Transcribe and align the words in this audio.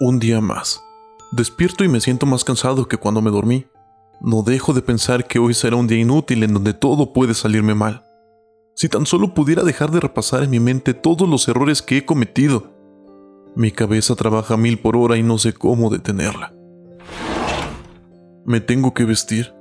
Un 0.00 0.20
día 0.20 0.40
más. 0.40 0.80
Despierto 1.32 1.82
y 1.82 1.88
me 1.88 2.00
siento 2.00 2.24
más 2.24 2.44
cansado 2.44 2.86
que 2.86 2.98
cuando 2.98 3.20
me 3.20 3.32
dormí. 3.32 3.66
No 4.20 4.42
dejo 4.42 4.72
de 4.74 4.82
pensar 4.82 5.26
que 5.26 5.40
hoy 5.40 5.54
será 5.54 5.74
un 5.74 5.88
día 5.88 5.98
inútil 5.98 6.44
en 6.44 6.54
donde 6.54 6.72
todo 6.72 7.12
puede 7.12 7.34
salirme 7.34 7.74
mal. 7.74 8.07
Si 8.78 8.88
tan 8.88 9.06
solo 9.06 9.34
pudiera 9.34 9.64
dejar 9.64 9.90
de 9.90 9.98
repasar 9.98 10.44
en 10.44 10.50
mi 10.50 10.60
mente 10.60 10.94
todos 10.94 11.28
los 11.28 11.48
errores 11.48 11.82
que 11.82 11.96
he 11.96 12.04
cometido. 12.04 12.70
Mi 13.56 13.72
cabeza 13.72 14.14
trabaja 14.14 14.56
mil 14.56 14.78
por 14.78 14.96
hora 14.96 15.16
y 15.16 15.24
no 15.24 15.36
sé 15.36 15.52
cómo 15.52 15.90
detenerla. 15.90 16.54
Me 18.46 18.60
tengo 18.60 18.94
que 18.94 19.04
vestir, 19.04 19.52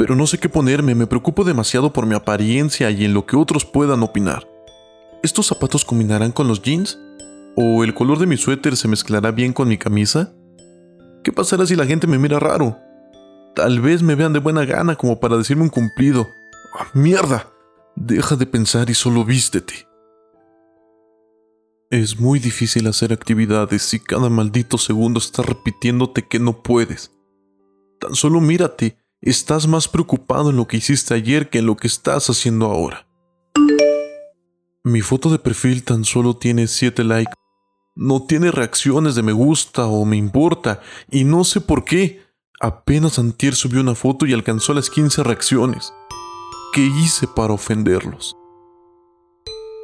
pero 0.00 0.16
no 0.16 0.26
sé 0.26 0.38
qué 0.38 0.48
ponerme, 0.48 0.96
me 0.96 1.06
preocupo 1.06 1.44
demasiado 1.44 1.92
por 1.92 2.06
mi 2.06 2.16
apariencia 2.16 2.90
y 2.90 3.04
en 3.04 3.14
lo 3.14 3.24
que 3.24 3.36
otros 3.36 3.64
puedan 3.64 4.02
opinar. 4.02 4.48
¿Estos 5.22 5.46
zapatos 5.46 5.84
combinarán 5.84 6.32
con 6.32 6.48
los 6.48 6.60
jeans? 6.60 6.98
¿O 7.54 7.84
el 7.84 7.94
color 7.94 8.18
de 8.18 8.26
mi 8.26 8.36
suéter 8.36 8.76
se 8.76 8.88
mezclará 8.88 9.30
bien 9.30 9.52
con 9.52 9.68
mi 9.68 9.78
camisa? 9.78 10.34
¿Qué 11.22 11.30
pasará 11.30 11.66
si 11.66 11.76
la 11.76 11.86
gente 11.86 12.08
me 12.08 12.18
mira 12.18 12.40
raro? 12.40 12.76
Tal 13.54 13.80
vez 13.80 14.02
me 14.02 14.16
vean 14.16 14.32
de 14.32 14.40
buena 14.40 14.64
gana 14.64 14.96
como 14.96 15.20
para 15.20 15.36
decirme 15.36 15.62
un 15.62 15.70
cumplido. 15.70 16.26
¡Ah, 16.76 16.88
¡Mierda! 16.94 17.52
Deja 18.08 18.36
de 18.36 18.46
pensar 18.46 18.88
y 18.88 18.94
solo 18.94 19.24
vístete. 19.24 19.88
Es 21.90 22.20
muy 22.20 22.38
difícil 22.38 22.86
hacer 22.86 23.12
actividades 23.12 23.82
si 23.82 23.98
cada 23.98 24.28
maldito 24.28 24.78
segundo 24.78 25.18
está 25.18 25.42
repitiéndote 25.42 26.22
que 26.22 26.38
no 26.38 26.62
puedes. 26.62 27.10
Tan 27.98 28.14
solo 28.14 28.40
mírate, 28.40 28.96
estás 29.20 29.66
más 29.66 29.88
preocupado 29.88 30.50
en 30.50 30.56
lo 30.56 30.68
que 30.68 30.76
hiciste 30.76 31.14
ayer 31.14 31.50
que 31.50 31.58
en 31.58 31.66
lo 31.66 31.76
que 31.76 31.88
estás 31.88 32.30
haciendo 32.30 32.66
ahora. 32.66 33.08
Mi 34.84 35.00
foto 35.00 35.28
de 35.28 35.40
perfil 35.40 35.82
tan 35.82 36.04
solo 36.04 36.36
tiene 36.36 36.68
7 36.68 37.02
likes 37.02 37.32
no 37.96 38.22
tiene 38.22 38.52
reacciones 38.52 39.16
de 39.16 39.24
me 39.24 39.32
gusta 39.32 39.86
o 39.86 40.04
me 40.04 40.16
importa, 40.16 40.80
y 41.10 41.24
no 41.24 41.42
sé 41.42 41.60
por 41.60 41.84
qué. 41.84 42.24
Apenas 42.60 43.18
Antier 43.18 43.56
subió 43.56 43.80
una 43.80 43.96
foto 43.96 44.26
y 44.26 44.32
alcanzó 44.32 44.74
las 44.74 44.90
15 44.90 45.24
reacciones. 45.24 45.92
¿Qué 46.76 46.82
hice 46.82 47.26
para 47.26 47.54
ofenderlos? 47.54 48.36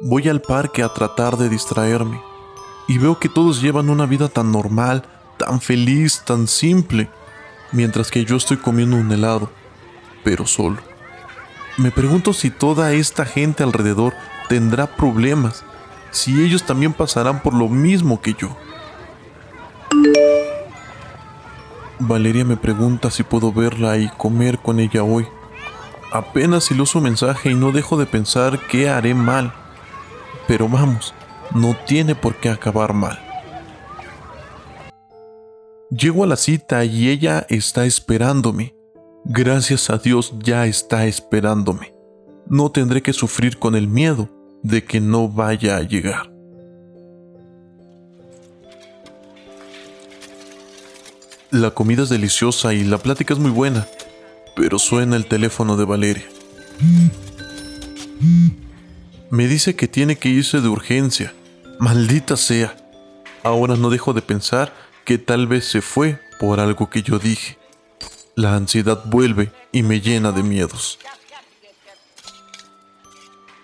Voy 0.01 0.29
al 0.29 0.43
parque 0.43 0.83
a 0.83 0.93
tratar 0.93 1.37
de 1.37 1.49
distraerme, 1.49 2.21
y 2.87 2.99
veo 2.99 3.17
que 3.17 3.29
todos 3.29 3.63
llevan 3.63 3.89
una 3.89 4.05
vida 4.05 4.29
tan 4.29 4.51
normal, 4.51 5.03
tan 5.39 5.59
feliz, 5.59 6.21
tan 6.23 6.47
simple, 6.47 7.09
mientras 7.71 8.11
que 8.11 8.25
yo 8.25 8.35
estoy 8.35 8.57
comiendo 8.57 8.95
un 8.95 9.11
helado, 9.11 9.49
pero 10.23 10.45
solo. 10.45 10.77
Me 11.79 11.89
pregunto 11.89 12.31
si 12.31 12.51
toda 12.51 12.93
esta 12.93 13.25
gente 13.25 13.63
alrededor 13.63 14.13
tendrá 14.47 14.85
problemas 14.85 15.65
si 16.11 16.43
ellos 16.43 16.63
también 16.63 16.93
pasarán 16.93 17.41
por 17.41 17.55
lo 17.55 17.69
mismo 17.69 18.21
que 18.21 18.35
yo. 18.35 18.55
Valeria 21.97 22.45
me 22.45 22.57
pregunta 22.57 23.09
si 23.09 23.23
puedo 23.23 23.51
verla 23.51 23.97
y 23.97 24.09
comer 24.09 24.59
con 24.59 24.79
ella 24.79 25.03
hoy. 25.03 25.25
Apenas 26.13 26.69
lo 26.69 26.85
su 26.85 27.01
mensaje 27.01 27.49
y 27.49 27.55
no 27.55 27.71
dejo 27.71 27.97
de 27.97 28.05
pensar 28.05 28.67
que 28.67 28.87
haré 28.87 29.15
mal. 29.15 29.51
Pero 30.47 30.69
vamos, 30.69 31.11
no 31.55 31.75
tiene 31.87 32.13
por 32.13 32.35
qué 32.35 32.49
acabar 32.49 32.93
mal. 32.93 33.17
Llego 35.89 36.23
a 36.23 36.27
la 36.27 36.35
cita 36.35 36.85
y 36.85 37.09
ella 37.09 37.47
está 37.49 37.85
esperándome. 37.85 38.75
Gracias 39.25 39.89
a 39.89 39.97
Dios 39.97 40.35
ya 40.37 40.67
está 40.67 41.07
esperándome. 41.07 41.95
No 42.45 42.69
tendré 42.69 43.01
que 43.01 43.13
sufrir 43.13 43.57
con 43.57 43.73
el 43.73 43.87
miedo 43.87 44.29
de 44.61 44.85
que 44.85 45.01
no 45.01 45.29
vaya 45.29 45.77
a 45.77 45.81
llegar. 45.81 46.31
La 51.49 51.71
comida 51.71 52.03
es 52.03 52.09
deliciosa 52.09 52.71
y 52.75 52.83
la 52.83 52.99
plática 52.99 53.33
es 53.33 53.39
muy 53.39 53.51
buena, 53.51 53.87
pero 54.55 54.79
suena 54.79 55.15
el 55.15 55.25
teléfono 55.25 55.77
de 55.77 55.85
Valeria. 55.85 56.25
Me 59.29 59.47
dice 59.47 59.75
que 59.75 59.87
tiene 59.87 60.15
que 60.15 60.29
irse 60.29 60.61
de 60.61 60.69
urgencia. 60.69 61.33
Maldita 61.79 62.37
sea. 62.37 62.75
Ahora 63.43 63.75
no 63.75 63.89
dejo 63.89 64.13
de 64.13 64.21
pensar 64.21 64.73
que 65.05 65.17
tal 65.17 65.47
vez 65.47 65.65
se 65.65 65.81
fue 65.81 66.19
por 66.39 66.59
algo 66.59 66.89
que 66.89 67.01
yo 67.01 67.19
dije. 67.19 67.57
La 68.35 68.55
ansiedad 68.55 69.01
vuelve 69.05 69.51
y 69.71 69.83
me 69.83 70.01
llena 70.01 70.31
de 70.31 70.43
miedos. 70.43 70.99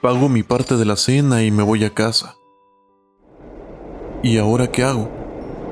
Pago 0.02 0.30
mi 0.30 0.44
parte 0.44 0.76
de 0.76 0.86
la 0.86 0.96
cena 0.96 1.44
y 1.44 1.52
me 1.52 1.64
voy 1.64 1.84
a 1.86 1.94
casa. 1.94 2.36
¿Y 4.24 4.38
ahora 4.38 4.72
qué 4.72 4.84
hago? 4.84 5.10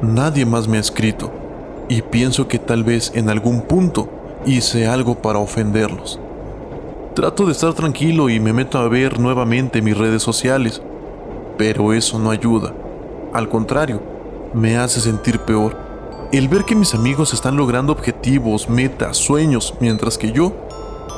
Nadie 0.02 0.46
más 0.46 0.68
me 0.68 0.78
ha 0.78 0.82
escrito 0.82 1.34
y 1.90 2.02
pienso 2.02 2.48
que 2.48 2.60
tal 2.60 2.84
vez 2.84 3.12
en 3.16 3.30
algún 3.30 3.62
punto 3.62 4.17
hice 4.48 4.88
algo 4.88 5.22
para 5.22 5.40
ofenderlos. 5.40 6.20
Trato 7.14 7.46
de 7.46 7.52
estar 7.52 7.74
tranquilo 7.74 8.30
y 8.30 8.40
me 8.40 8.54
meto 8.54 8.78
a 8.80 8.88
ver 8.88 9.20
nuevamente 9.20 9.82
mis 9.82 9.98
redes 9.98 10.24
sociales, 10.24 10.82
pero 11.58 11.94
eso 11.94 12.18
no 12.18 12.32
ayuda. 12.32 12.74
Al 13.34 13.50
contrario, 13.50 14.02
me 14.54 14.78
hace 14.78 15.02
sentir 15.02 15.40
peor. 15.40 15.76
El 16.32 16.48
ver 16.48 16.64
que 16.64 16.76
mis 16.76 16.94
amigos 16.94 17.34
están 17.34 17.58
logrando 17.58 17.92
objetivos, 17.92 18.70
metas, 18.70 19.18
sueños, 19.18 19.74
mientras 19.80 20.18
que 20.18 20.32
yo 20.32 20.54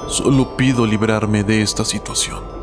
solo 0.07 0.57
pido 0.57 0.85
librarme 0.85 1.43
de 1.43 1.61
esta 1.61 1.85
situación. 1.85 2.58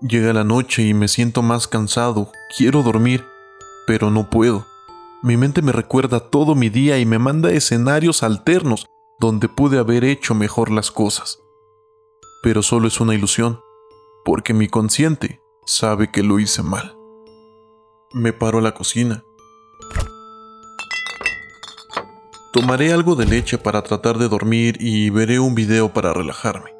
Llega 0.00 0.32
la 0.32 0.44
noche 0.44 0.84
y 0.84 0.94
me 0.94 1.08
siento 1.08 1.42
más 1.42 1.66
cansado, 1.66 2.30
quiero 2.56 2.84
dormir, 2.84 3.26
pero 3.84 4.10
no 4.10 4.30
puedo. 4.30 4.64
Mi 5.24 5.36
mente 5.36 5.60
me 5.60 5.72
recuerda 5.72 6.20
todo 6.20 6.54
mi 6.54 6.68
día 6.68 7.00
y 7.00 7.06
me 7.06 7.18
manda 7.18 7.50
escenarios 7.50 8.22
alternos 8.22 8.86
donde 9.18 9.48
pude 9.48 9.76
haber 9.76 10.04
hecho 10.04 10.36
mejor 10.36 10.70
las 10.70 10.92
cosas. 10.92 11.40
Pero 12.44 12.62
solo 12.62 12.86
es 12.86 13.00
una 13.00 13.16
ilusión, 13.16 13.60
porque 14.24 14.54
mi 14.54 14.68
consciente 14.68 15.40
sabe 15.66 16.12
que 16.12 16.22
lo 16.22 16.38
hice 16.38 16.62
mal. 16.62 16.96
Me 18.12 18.32
paro 18.32 18.58
a 18.58 18.62
la 18.62 18.74
cocina. 18.74 19.24
Tomaré 22.52 22.92
algo 22.92 23.16
de 23.16 23.26
leche 23.26 23.58
para 23.58 23.82
tratar 23.82 24.16
de 24.18 24.28
dormir 24.28 24.76
y 24.78 25.10
veré 25.10 25.40
un 25.40 25.56
video 25.56 25.92
para 25.92 26.12
relajarme. 26.12 26.77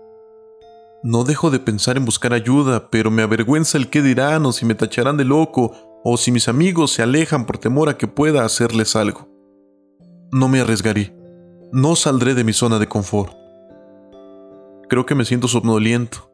No 1.03 1.23
dejo 1.23 1.51
de 1.51 1.61
pensar 1.61 1.97
en 1.97 2.05
buscar 2.05 2.33
ayuda, 2.33 2.91
pero 2.91 3.11
me 3.13 3.23
avergüenza 3.23 3.79
el 3.79 3.89
qué 3.89 4.03
dirán 4.03 4.45
o 4.47 4.53
si 4.53 4.67
me 4.67 4.75
tacharán 4.75 5.17
de 5.17 5.25
loco 5.25 5.73
o 6.03 6.17
si 6.17 6.33
mis 6.33 6.49
amigos 6.49 6.93
se 6.93 7.03
alejan 7.03 7.47
por 7.47 7.59
temor 7.59 7.89
a 7.89 7.97
que 7.97 8.09
pueda 8.09 8.45
hacerles 8.45 8.97
algo. 8.97 9.29
No 10.33 10.49
me 10.49 10.61
arriesgaré. 10.61 11.15
No 11.71 11.95
saldré 11.95 12.35
de 12.35 12.43
mi 12.43 12.53
zona 12.53 12.81
de 12.81 12.89
confort. 12.89 13.33
Creo 14.89 15.07
que 15.07 15.15
me 15.15 15.25
siento 15.25 15.47
somnoliento. 15.47 16.33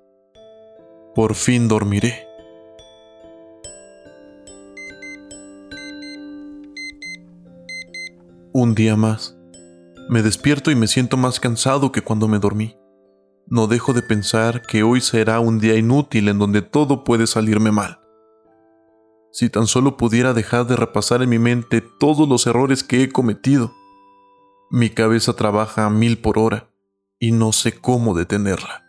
Por 1.15 1.35
fin 1.35 1.69
dormiré. 1.69 2.27
Un 8.53 8.75
día 8.75 8.97
más. 8.97 9.37
Me 10.09 10.23
despierto 10.23 10.71
y 10.71 10.75
me 10.75 10.87
siento 10.87 11.17
más 11.17 11.39
cansado 11.39 11.93
que 11.93 12.03
cuando 12.03 12.29
me 12.29 12.39
dormí. 12.39 12.77
No 13.47 13.67
dejo 13.67 13.93
de 13.93 14.03
pensar 14.03 14.63
que 14.63 14.83
hoy 14.83 15.01
será 15.01 15.39
un 15.41 15.59
día 15.59 15.77
inútil 15.77 16.29
en 16.29 16.39
donde 16.39 16.63
todo 16.63 17.05
puede 17.05 17.27
salirme 17.27 17.71
mal. 17.71 18.01
Si 19.33 19.51
tan 19.51 19.67
solo 19.67 19.97
pudiera 19.97 20.33
dejar 20.33 20.67
de 20.67 20.77
repasar 20.77 21.23
en 21.23 21.29
mi 21.29 21.39
mente 21.39 21.83
todos 21.83 22.29
los 22.29 22.47
errores 22.47 22.83
que 22.83 23.03
he 23.03 23.11
cometido. 23.11 23.75
Mi 24.71 24.91
cabeza 24.91 25.35
trabaja 25.35 25.85
a 25.85 25.91
mil 25.91 26.19
por 26.19 26.39
hora 26.39 26.71
y 27.19 27.33
no 27.33 27.53
sé 27.53 27.73
cómo 27.79 28.15
detenerla. 28.15 28.83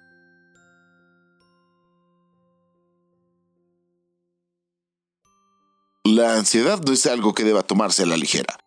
La 6.05 6.37
ansiedad 6.37 6.79
no 6.85 6.93
es 6.93 7.07
algo 7.07 7.33
que 7.33 7.43
deba 7.43 7.63
tomarse 7.63 8.03
a 8.03 8.05
la 8.05 8.15
ligera. 8.15 8.57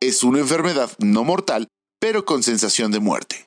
Es 0.00 0.24
una 0.24 0.40
enfermedad 0.40 0.90
no 0.98 1.24
mortal, 1.24 1.68
pero 2.00 2.24
con 2.24 2.42
sensación 2.42 2.90
de 2.90 3.00
muerte. 3.00 3.46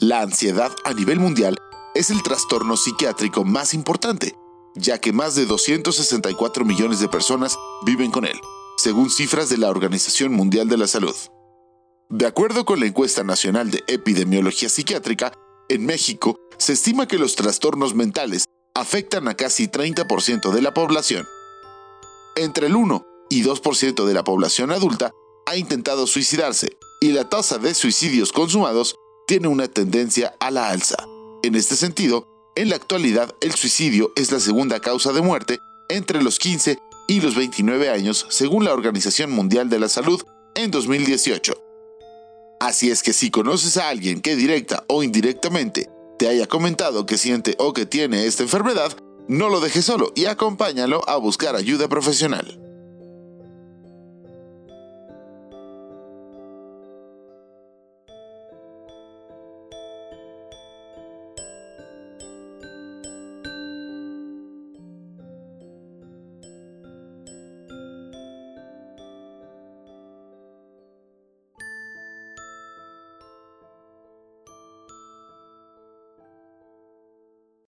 La 0.00 0.20
ansiedad 0.20 0.72
a 0.84 0.92
nivel 0.92 1.18
mundial 1.18 1.56
es 1.94 2.10
el 2.10 2.22
trastorno 2.22 2.76
psiquiátrico 2.76 3.44
más 3.44 3.72
importante, 3.72 4.36
ya 4.74 5.00
que 5.00 5.14
más 5.14 5.34
de 5.36 5.46
264 5.46 6.66
millones 6.66 7.00
de 7.00 7.08
personas 7.08 7.58
viven 7.86 8.10
con 8.10 8.26
él, 8.26 8.38
según 8.76 9.08
cifras 9.08 9.48
de 9.48 9.56
la 9.56 9.70
Organización 9.70 10.34
Mundial 10.34 10.68
de 10.68 10.76
la 10.76 10.86
Salud. 10.86 11.14
De 12.10 12.26
acuerdo 12.26 12.66
con 12.66 12.78
la 12.78 12.84
encuesta 12.84 13.24
nacional 13.24 13.70
de 13.70 13.84
epidemiología 13.86 14.68
psiquiátrica, 14.68 15.32
en 15.70 15.86
México 15.86 16.38
se 16.58 16.74
estima 16.74 17.08
que 17.08 17.18
los 17.18 17.34
trastornos 17.34 17.94
mentales 17.94 18.44
afectan 18.74 19.28
a 19.28 19.34
casi 19.34 19.66
30% 19.66 20.50
de 20.50 20.60
la 20.60 20.74
población. 20.74 21.24
Entre 22.36 22.66
el 22.66 22.76
1 22.76 23.02
y 23.30 23.44
2% 23.44 24.04
de 24.04 24.12
la 24.12 24.24
población 24.24 24.72
adulta 24.72 25.12
ha 25.46 25.56
intentado 25.56 26.06
suicidarse 26.06 26.76
y 27.00 27.12
la 27.12 27.30
tasa 27.30 27.56
de 27.56 27.72
suicidios 27.72 28.32
consumados 28.32 28.94
tiene 29.26 29.48
una 29.48 29.66
tendencia 29.66 30.34
a 30.38 30.50
la 30.50 30.70
alza. 30.70 30.96
En 31.42 31.56
este 31.56 31.76
sentido, 31.76 32.28
en 32.54 32.70
la 32.70 32.76
actualidad 32.76 33.34
el 33.40 33.54
suicidio 33.54 34.12
es 34.16 34.30
la 34.30 34.40
segunda 34.40 34.80
causa 34.80 35.12
de 35.12 35.20
muerte 35.20 35.58
entre 35.88 36.22
los 36.22 36.38
15 36.38 36.78
y 37.08 37.20
los 37.20 37.34
29 37.34 37.90
años 37.90 38.26
según 38.30 38.64
la 38.64 38.72
Organización 38.72 39.30
Mundial 39.32 39.68
de 39.68 39.80
la 39.80 39.88
Salud 39.88 40.22
en 40.54 40.70
2018. 40.70 41.54
Así 42.60 42.90
es 42.90 43.02
que 43.02 43.12
si 43.12 43.30
conoces 43.30 43.76
a 43.76 43.88
alguien 43.88 44.20
que 44.20 44.36
directa 44.36 44.84
o 44.88 45.02
indirectamente 45.02 45.90
te 46.18 46.28
haya 46.28 46.46
comentado 46.46 47.04
que 47.04 47.18
siente 47.18 47.54
o 47.58 47.72
que 47.72 47.84
tiene 47.84 48.26
esta 48.26 48.44
enfermedad, 48.44 48.96
no 49.28 49.48
lo 49.48 49.60
dejes 49.60 49.84
solo 49.84 50.12
y 50.14 50.26
acompáñalo 50.26 51.06
a 51.08 51.16
buscar 51.16 51.56
ayuda 51.56 51.88
profesional. 51.88 52.65